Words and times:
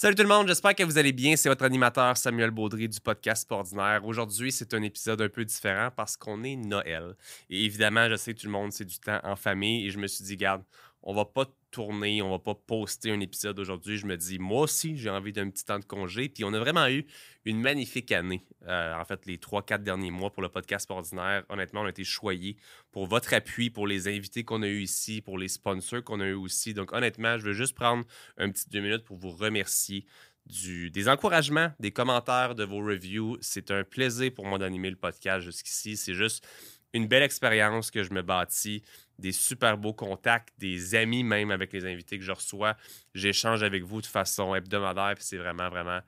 Salut 0.00 0.14
tout 0.14 0.22
le 0.22 0.30
monde, 0.30 0.48
j'espère 0.48 0.74
que 0.74 0.82
vous 0.82 0.96
allez 0.96 1.12
bien. 1.12 1.36
C'est 1.36 1.50
votre 1.50 1.62
animateur 1.62 2.16
Samuel 2.16 2.50
Baudry 2.50 2.88
du 2.88 2.98
podcast 3.00 3.46
Ordinaire. 3.52 4.00
Aujourd'hui, 4.06 4.50
c'est 4.50 4.72
un 4.72 4.80
épisode 4.80 5.20
un 5.20 5.28
peu 5.28 5.44
différent 5.44 5.90
parce 5.94 6.16
qu'on 6.16 6.42
est 6.42 6.56
Noël. 6.56 7.14
Et 7.50 7.66
évidemment, 7.66 8.08
je 8.08 8.16
sais 8.16 8.32
tout 8.32 8.46
le 8.46 8.52
monde, 8.52 8.72
c'est 8.72 8.86
du 8.86 8.98
temps 8.98 9.20
en 9.22 9.36
famille 9.36 9.86
et 9.86 9.90
je 9.90 9.98
me 9.98 10.06
suis 10.06 10.24
dit, 10.24 10.38
garde, 10.38 10.62
on 11.02 11.14
va 11.14 11.24
pas 11.24 11.46
tourner, 11.70 12.20
on 12.20 12.30
va 12.30 12.38
pas 12.38 12.54
poster 12.54 13.10
un 13.10 13.20
épisode 13.20 13.58
aujourd'hui. 13.58 13.96
Je 13.96 14.06
me 14.06 14.16
dis, 14.16 14.38
moi 14.38 14.62
aussi, 14.62 14.96
j'ai 14.96 15.10
envie 15.10 15.32
d'un 15.32 15.48
petit 15.50 15.64
temps 15.64 15.78
de 15.78 15.84
congé. 15.84 16.28
Puis 16.28 16.44
on 16.44 16.52
a 16.52 16.58
vraiment 16.58 16.88
eu 16.88 17.06
une 17.44 17.60
magnifique 17.60 18.12
année. 18.12 18.44
Euh, 18.66 18.94
en 18.94 19.04
fait, 19.04 19.24
les 19.26 19.38
trois, 19.38 19.62
quatre 19.62 19.82
derniers 19.82 20.10
mois 20.10 20.30
pour 20.30 20.42
le 20.42 20.48
podcast 20.48 20.90
ordinaire, 20.90 21.44
honnêtement, 21.48 21.82
on 21.82 21.86
a 21.86 21.90
été 21.90 22.04
choyés 22.04 22.56
pour 22.92 23.06
votre 23.06 23.32
appui, 23.32 23.70
pour 23.70 23.86
les 23.86 24.08
invités 24.08 24.44
qu'on 24.44 24.62
a 24.62 24.66
eu 24.66 24.82
ici, 24.82 25.22
pour 25.22 25.38
les 25.38 25.48
sponsors 25.48 26.02
qu'on 26.04 26.20
a 26.20 26.26
eu 26.26 26.34
aussi. 26.34 26.74
Donc, 26.74 26.92
honnêtement, 26.92 27.38
je 27.38 27.44
veux 27.46 27.54
juste 27.54 27.74
prendre 27.74 28.04
un 28.36 28.50
petit 28.50 28.68
deux 28.68 28.80
minutes 28.80 29.04
pour 29.04 29.16
vous 29.16 29.30
remercier. 29.30 30.06
Des 30.46 31.08
encouragements, 31.08 31.70
des 31.78 31.92
commentaires, 31.92 32.54
de 32.54 32.64
vos 32.64 32.80
reviews. 32.80 33.36
C'est 33.40 33.70
un 33.70 33.84
plaisir 33.84 34.32
pour 34.34 34.46
moi 34.46 34.58
d'animer 34.58 34.90
le 34.90 34.96
podcast 34.96 35.44
jusqu'ici. 35.44 35.96
C'est 35.96 36.14
juste 36.14 36.44
une 36.92 37.06
belle 37.06 37.22
expérience 37.22 37.90
que 37.90 38.02
je 38.02 38.12
me 38.12 38.22
bâtis, 38.22 38.82
des 39.18 39.32
super 39.32 39.78
beaux 39.78 39.92
contacts, 39.92 40.52
des 40.58 40.94
amis 40.94 41.22
même 41.22 41.50
avec 41.50 41.72
les 41.72 41.84
invités 41.84 42.18
que 42.18 42.24
je 42.24 42.32
reçois. 42.32 42.76
J'échange 43.14 43.62
avec 43.62 43.82
vous 43.82 44.00
de 44.00 44.06
façon 44.06 44.54
hebdomadaire, 44.54 45.14
puis 45.14 45.24
c'est 45.24 45.36
vraiment, 45.36 45.68
vraiment, 45.68 46.00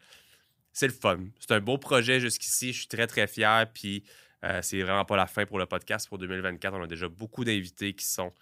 c'est 0.73 0.87
le 0.87 0.93
fun. 0.93 1.19
C'est 1.39 1.53
un 1.53 1.61
beau 1.61 1.79
projet 1.79 2.21
jusqu'ici, 2.21 2.73
je 2.73 2.79
suis 2.79 2.89
très, 2.89 3.07
très 3.07 3.27
fier, 3.27 3.67
puis 3.73 4.03
euh, 4.45 4.61
c'est 4.63 4.83
vraiment 4.83 5.05
pas 5.05 5.17
la 5.17 5.27
fin 5.27 5.47
pour 5.47 5.59
le 5.59 5.67
podcast 5.67 6.09
pour 6.09 6.19
2024. 6.19 6.75
On 6.75 6.83
a 6.83 6.87
déjà 6.87 7.09
beaucoup 7.09 7.45
d'invités 7.45 7.93
qui 7.93 8.05
sont 8.05 8.33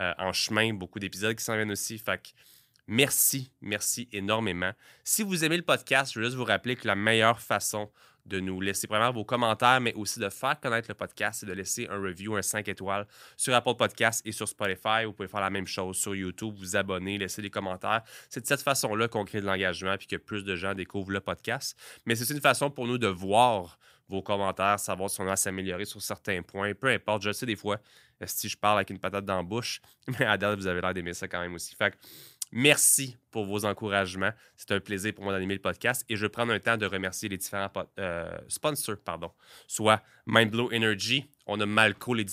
euh, 0.00 0.12
en 0.18 0.32
chemin, 0.32 0.74
beaucoup 0.74 0.98
d'épisodes 0.98 1.34
qui 1.34 1.44
s'en 1.44 1.54
viennent 1.54 1.70
aussi, 1.70 1.98
fait 1.98 2.18
que 2.18 2.28
merci, 2.86 3.52
merci 3.62 4.08
énormément. 4.12 4.72
Si 5.04 5.22
vous 5.22 5.44
aimez 5.44 5.56
le 5.56 5.62
podcast, 5.62 6.12
je 6.12 6.18
veux 6.18 6.26
juste 6.26 6.36
vous 6.36 6.44
rappeler 6.44 6.76
que 6.76 6.86
la 6.86 6.96
meilleure 6.96 7.40
façon 7.40 7.90
de 8.26 8.40
nous 8.40 8.60
laisser 8.60 8.86
vraiment 8.86 9.12
vos 9.12 9.24
commentaires, 9.24 9.80
mais 9.80 9.94
aussi 9.94 10.18
de 10.18 10.28
faire 10.28 10.58
connaître 10.60 10.88
le 10.88 10.94
podcast 10.94 11.42
et 11.42 11.46
de 11.46 11.52
laisser 11.52 11.86
un 11.88 12.00
review, 12.00 12.36
un 12.36 12.42
5 12.42 12.68
étoiles 12.68 13.06
sur 13.36 13.54
Apple 13.54 13.74
Podcast 13.76 14.22
et 14.26 14.32
sur 14.32 14.48
Spotify. 14.48 15.04
Vous 15.04 15.12
pouvez 15.12 15.28
faire 15.28 15.40
la 15.40 15.50
même 15.50 15.66
chose 15.66 15.96
sur 15.96 16.14
YouTube, 16.14 16.54
vous 16.58 16.76
abonner, 16.76 17.18
laisser 17.18 17.42
des 17.42 17.50
commentaires. 17.50 18.02
C'est 18.28 18.40
de 18.40 18.46
cette 18.46 18.62
façon-là 18.62 19.08
qu'on 19.08 19.24
crée 19.24 19.40
de 19.40 19.46
l'engagement 19.46 19.94
et 19.94 19.98
que 19.98 20.16
plus 20.16 20.44
de 20.44 20.56
gens 20.56 20.74
découvrent 20.74 21.12
le 21.12 21.20
podcast. 21.20 21.78
Mais 22.04 22.14
c'est 22.14 22.32
une 22.32 22.40
façon 22.40 22.70
pour 22.70 22.86
nous 22.86 22.98
de 22.98 23.08
voir 23.08 23.78
vos 24.08 24.22
commentaires, 24.22 24.78
savoir 24.78 25.10
si 25.10 25.20
on 25.20 25.28
a 25.28 25.36
s'améliorer 25.36 25.84
sur 25.84 26.00
certains 26.00 26.42
points. 26.42 26.74
Peu 26.74 26.88
importe, 26.88 27.22
je 27.22 27.32
sais 27.32 27.46
des 27.46 27.56
fois 27.56 27.78
si 28.24 28.48
je 28.48 28.56
parle 28.56 28.78
avec 28.78 28.90
une 28.90 28.98
patate 28.98 29.24
dans 29.24 29.36
la 29.36 29.42
bouche, 29.42 29.80
mais 30.18 30.24
à 30.24 30.36
vous 30.54 30.66
avez 30.66 30.80
l'air 30.80 30.94
d'aimer 30.94 31.14
ça 31.14 31.28
quand 31.28 31.40
même 31.40 31.54
aussi. 31.54 31.76
Merci 32.52 33.16
pour 33.30 33.44
vos 33.44 33.64
encouragements. 33.64 34.32
C'est 34.56 34.72
un 34.72 34.80
plaisir 34.80 35.14
pour 35.14 35.24
moi 35.24 35.32
d'animer 35.32 35.54
le 35.54 35.60
podcast 35.60 36.04
et 36.08 36.16
je 36.16 36.22
vais 36.22 36.28
prendre 36.28 36.52
un 36.52 36.60
temps 36.60 36.76
de 36.76 36.86
remercier 36.86 37.28
les 37.28 37.36
différents 37.36 37.70
euh, 37.98 38.38
sponsors, 38.48 38.96
pardon, 39.04 39.30
soit 39.66 40.02
Mindblow 40.26 40.72
Energy, 40.72 41.28
on 41.46 41.60
a 41.60 41.66
Malco, 41.66 42.14
les, 42.14 42.26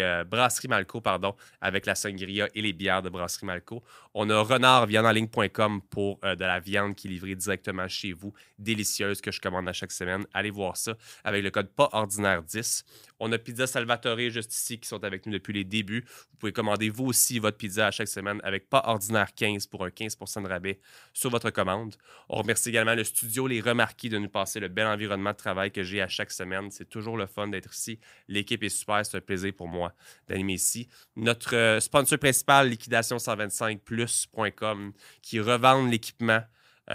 euh, 0.00 0.24
brasseries 0.24 0.68
Malco, 0.68 1.00
pardon, 1.00 1.34
avec 1.60 1.86
la 1.86 1.94
sangria 1.94 2.48
et 2.54 2.62
les 2.62 2.72
bières 2.72 3.02
de 3.02 3.08
brasserie 3.08 3.46
Malco. 3.46 3.82
On 4.14 4.28
a 4.30 4.40
renardviandenligne.com 4.40 5.82
pour 5.82 6.18
euh, 6.24 6.34
de 6.34 6.44
la 6.44 6.60
viande 6.60 6.94
qui 6.94 7.06
est 7.06 7.10
livrée 7.10 7.34
directement 7.34 7.88
chez 7.88 8.12
vous, 8.12 8.32
délicieuse, 8.58 9.20
que 9.20 9.30
je 9.30 9.40
commande 9.40 9.68
à 9.68 9.72
chaque 9.72 9.92
semaine. 9.92 10.26
Allez 10.34 10.50
voir 10.50 10.76
ça 10.76 10.96
avec 11.24 11.42
le 11.44 11.50
code 11.50 11.68
pas 11.68 11.88
ordinaire 11.92 12.42
10. 12.42 12.84
On 13.18 13.32
a 13.32 13.38
Pizza 13.38 13.66
Salvatore 13.66 14.30
juste 14.30 14.52
ici 14.52 14.78
qui 14.78 14.88
sont 14.88 15.02
avec 15.04 15.26
nous 15.26 15.32
depuis 15.32 15.52
les 15.52 15.64
débuts. 15.64 16.04
Vous 16.30 16.36
pouvez 16.38 16.52
commander 16.52 16.90
vous 16.90 17.06
aussi 17.06 17.38
votre 17.38 17.56
pizza 17.56 17.86
à 17.86 17.90
chaque 17.90 18.08
semaine 18.08 18.40
avec 18.44 18.68
pas 18.68 18.82
ordinaire 18.84 19.34
15 19.34 19.66
pour 19.66 19.84
un 19.84 19.88
15% 19.88 20.42
de 20.42 20.48
rabais 20.48 20.80
sur 21.14 21.30
votre 21.30 21.50
commande. 21.50 21.94
On 22.28 22.36
remercie 22.36 22.68
également 22.68 22.94
le 22.94 23.04
studio 23.04 23.46
Les 23.46 23.60
Remarquis 23.60 24.10
de 24.10 24.18
nous 24.18 24.28
passer 24.28 24.60
le 24.60 24.68
bel 24.68 24.86
environnement 24.86 25.30
de 25.30 25.36
travail 25.36 25.70
que 25.70 25.82
j'ai 25.82 26.02
à 26.02 26.08
chaque 26.08 26.30
semaine. 26.30 26.70
C'est 26.70 26.88
toujours 26.88 27.16
le 27.16 27.26
fun 27.26 27.48
d'être 27.48 27.72
ici. 27.72 27.98
L'équipe 28.28 28.55
est 28.64 28.68
super. 28.68 29.04
C'est 29.04 29.16
un 29.16 29.20
plaisir 29.20 29.52
pour 29.56 29.66
moi 29.68 29.92
d'animer 30.28 30.54
ici. 30.54 30.88
Notre 31.16 31.54
euh, 31.54 31.78
sponsor 31.80 32.18
principal, 32.18 32.70
liquidation125plus.com, 32.70 34.92
qui 35.22 35.40
revendent 35.40 35.90
l'équipement. 35.90 36.40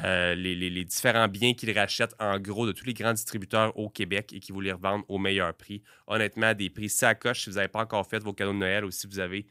Euh, 0.04 0.36
les, 0.36 0.86
différents 0.86 1.28
biens 1.28 1.54
qu'ils 1.54 1.78
rachètent 1.78 2.16
en 2.18 2.40
gros 2.40 2.66
de 2.66 2.72
tous 2.72 2.86
les 2.86 2.94
grands 2.94 3.12
distributeurs 3.12 3.78
au 3.78 3.90
Québec 3.90 4.32
et 4.34 4.40
qui 4.40 4.54
vous 4.54 4.62
les 4.62 4.72
revendent 4.72 5.04
au 5.10 5.18
meilleur 5.18 5.54
prix. 5.54 5.84
Honnêtement, 6.08 6.54
des 6.54 6.70
prix 6.70 6.88
sacoches 6.88 7.44
si 7.44 7.50
vous 7.50 7.58
n'avez 7.58 7.68
pas 7.68 7.82
encore 7.82 8.08
fait 8.08 8.24
vos 8.24 8.32
cadeaux 8.32 8.54
de 8.54 8.58
Noël 8.58 8.86
ou 8.86 8.92
si 8.92 9.06
vous 9.06 9.20
avez 9.20 9.48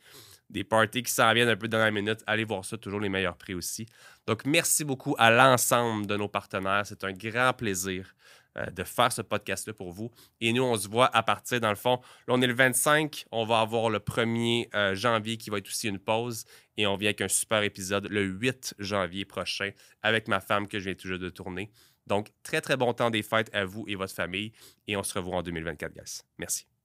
des 0.51 0.65
parties 0.65 1.03
qui 1.03 1.13
s'en 1.13 1.33
viennent 1.33 1.49
un 1.49 1.57
peu 1.57 1.69
dans 1.69 1.79
la 1.79 1.91
minute, 1.91 2.23
allez 2.27 2.45
voir 2.45 2.65
ça, 2.65 2.77
toujours 2.77 3.01
les 3.01 3.09
meilleurs 3.09 3.37
prix 3.37 3.55
aussi. 3.55 3.87
Donc, 4.27 4.45
merci 4.45 4.85
beaucoup 4.85 5.15
à 5.19 5.31
l'ensemble 5.31 6.07
de 6.07 6.17
nos 6.17 6.29
partenaires. 6.29 6.83
C'est 6.85 7.05
un 7.05 7.13
grand 7.13 7.53
plaisir 7.53 8.15
euh, 8.59 8.67
de 8.67 8.83
faire 8.83 9.13
ce 9.13 9.23
podcast-là 9.23 9.73
pour 9.73 9.93
vous. 9.93 10.11
Et 10.41 10.53
nous, 10.53 10.63
on 10.63 10.77
se 10.77 10.89
voit 10.89 11.07
à 11.15 11.23
partir, 11.23 11.61
dans 11.61 11.71
le 11.71 11.77
fond, 11.77 12.01
là, 12.27 12.35
on 12.35 12.43
est 12.43 12.47
le 12.49 12.55
25, 12.55 13.27
on 13.31 13.45
va 13.45 13.61
avoir 13.61 13.91
le 13.91 14.01
1er 14.01 14.69
euh, 14.75 14.95
janvier 14.97 15.37
qui 15.37 15.51
va 15.51 15.59
être 15.59 15.69
aussi 15.69 15.89
une 15.89 16.01
pause. 16.01 16.45
Et 16.77 16.87
on 16.87 16.97
vient 16.97 17.11
avec 17.11 17.21
un 17.21 17.29
super 17.29 17.63
épisode 17.63 18.09
le 18.11 18.25
8 18.25 18.75
janvier 18.79 19.25
prochain 19.25 19.71
avec 20.03 20.27
ma 20.27 20.41
femme 20.41 20.67
que 20.67 20.79
je 20.81 20.87
viens 20.87 20.95
toujours 20.95 21.19
de 21.19 21.31
tourner. 21.31 21.71
Donc, 22.07 22.31
très, 22.43 22.61
très 22.61 22.77
bon 22.77 22.93
temps 22.93 23.11
des 23.11 23.23
fêtes 23.23 23.55
à 23.55 23.65
vous 23.65 23.85
et 23.87 23.95
votre 23.95 24.15
famille. 24.15 24.53
Et 24.89 24.97
on 24.97 25.05
se 25.05 25.15
revoit 25.15 25.37
en 25.37 25.43
2024, 25.43 25.95
guys. 25.95 26.23
Merci. 26.39 26.80